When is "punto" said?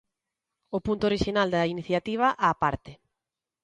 0.85-1.03